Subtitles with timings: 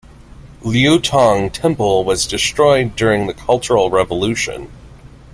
[0.63, 4.71] Liutong Temple was destroyed during the Cultural Revolution.